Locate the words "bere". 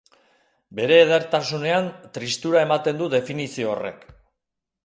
0.79-0.97